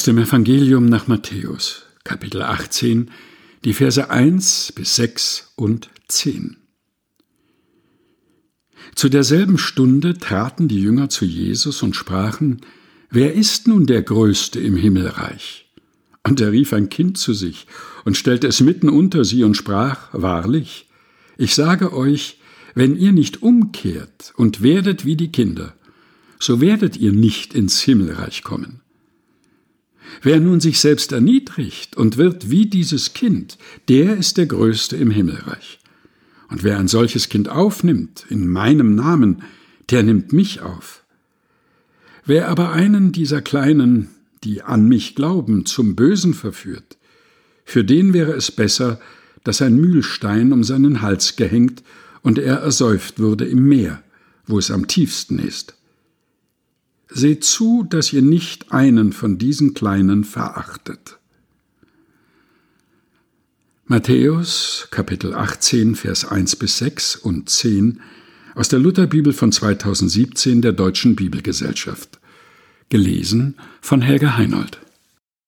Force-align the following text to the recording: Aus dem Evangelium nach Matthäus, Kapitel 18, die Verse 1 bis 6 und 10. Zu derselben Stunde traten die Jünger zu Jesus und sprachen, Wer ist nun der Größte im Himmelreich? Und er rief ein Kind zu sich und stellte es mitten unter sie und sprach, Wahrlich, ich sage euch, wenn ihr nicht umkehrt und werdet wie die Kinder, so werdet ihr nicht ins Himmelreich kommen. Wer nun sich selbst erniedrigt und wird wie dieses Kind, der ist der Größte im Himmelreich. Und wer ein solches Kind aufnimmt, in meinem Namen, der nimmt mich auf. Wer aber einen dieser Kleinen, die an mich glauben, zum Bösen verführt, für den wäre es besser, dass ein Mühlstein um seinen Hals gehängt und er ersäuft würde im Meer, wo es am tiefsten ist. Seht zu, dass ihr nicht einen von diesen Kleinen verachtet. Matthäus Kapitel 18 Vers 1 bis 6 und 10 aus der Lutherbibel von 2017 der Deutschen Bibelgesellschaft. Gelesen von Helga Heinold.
Aus 0.00 0.06
dem 0.06 0.16
Evangelium 0.16 0.86
nach 0.86 1.08
Matthäus, 1.08 1.82
Kapitel 2.04 2.40
18, 2.40 3.10
die 3.66 3.74
Verse 3.74 4.08
1 4.08 4.72
bis 4.74 4.96
6 4.96 5.52
und 5.56 5.90
10. 6.08 6.56
Zu 8.94 9.10
derselben 9.10 9.58
Stunde 9.58 10.16
traten 10.16 10.68
die 10.68 10.80
Jünger 10.80 11.10
zu 11.10 11.26
Jesus 11.26 11.82
und 11.82 11.96
sprachen, 11.96 12.62
Wer 13.10 13.34
ist 13.34 13.68
nun 13.68 13.84
der 13.84 14.00
Größte 14.00 14.58
im 14.58 14.74
Himmelreich? 14.74 15.70
Und 16.26 16.40
er 16.40 16.50
rief 16.52 16.72
ein 16.72 16.88
Kind 16.88 17.18
zu 17.18 17.34
sich 17.34 17.66
und 18.06 18.16
stellte 18.16 18.46
es 18.46 18.62
mitten 18.62 18.88
unter 18.88 19.22
sie 19.26 19.44
und 19.44 19.54
sprach, 19.54 20.08
Wahrlich, 20.12 20.88
ich 21.36 21.54
sage 21.54 21.92
euch, 21.92 22.38
wenn 22.74 22.96
ihr 22.96 23.12
nicht 23.12 23.42
umkehrt 23.42 24.32
und 24.38 24.62
werdet 24.62 25.04
wie 25.04 25.16
die 25.16 25.30
Kinder, 25.30 25.74
so 26.38 26.62
werdet 26.62 26.96
ihr 26.96 27.12
nicht 27.12 27.52
ins 27.52 27.82
Himmelreich 27.82 28.42
kommen. 28.42 28.80
Wer 30.22 30.40
nun 30.40 30.60
sich 30.60 30.80
selbst 30.80 31.12
erniedrigt 31.12 31.96
und 31.96 32.16
wird 32.16 32.50
wie 32.50 32.66
dieses 32.66 33.14
Kind, 33.14 33.58
der 33.88 34.16
ist 34.16 34.36
der 34.36 34.46
Größte 34.46 34.96
im 34.96 35.10
Himmelreich. 35.10 35.78
Und 36.48 36.64
wer 36.64 36.78
ein 36.78 36.88
solches 36.88 37.28
Kind 37.28 37.48
aufnimmt, 37.48 38.26
in 38.28 38.48
meinem 38.48 38.94
Namen, 38.94 39.42
der 39.90 40.02
nimmt 40.02 40.32
mich 40.32 40.60
auf. 40.60 41.04
Wer 42.24 42.48
aber 42.48 42.72
einen 42.72 43.12
dieser 43.12 43.40
Kleinen, 43.40 44.08
die 44.44 44.62
an 44.62 44.88
mich 44.88 45.14
glauben, 45.14 45.64
zum 45.64 45.96
Bösen 45.96 46.34
verführt, 46.34 46.98
für 47.64 47.84
den 47.84 48.12
wäre 48.12 48.32
es 48.32 48.50
besser, 48.50 49.00
dass 49.44 49.62
ein 49.62 49.76
Mühlstein 49.76 50.52
um 50.52 50.64
seinen 50.64 51.02
Hals 51.02 51.36
gehängt 51.36 51.82
und 52.22 52.38
er 52.38 52.56
ersäuft 52.56 53.18
würde 53.18 53.46
im 53.46 53.68
Meer, 53.68 54.02
wo 54.46 54.58
es 54.58 54.70
am 54.70 54.86
tiefsten 54.86 55.38
ist. 55.38 55.74
Seht 57.10 57.44
zu, 57.44 57.84
dass 57.88 58.12
ihr 58.12 58.22
nicht 58.22 58.72
einen 58.72 59.12
von 59.12 59.36
diesen 59.36 59.74
Kleinen 59.74 60.24
verachtet. 60.24 61.18
Matthäus 63.86 64.86
Kapitel 64.92 65.34
18 65.34 65.96
Vers 65.96 66.24
1 66.24 66.54
bis 66.56 66.78
6 66.78 67.16
und 67.16 67.50
10 67.50 68.00
aus 68.54 68.68
der 68.68 68.78
Lutherbibel 68.78 69.32
von 69.32 69.50
2017 69.50 70.62
der 70.62 70.72
Deutschen 70.72 71.16
Bibelgesellschaft. 71.16 72.20
Gelesen 72.88 73.56
von 73.80 74.00
Helga 74.00 74.36
Heinold. 74.36 74.80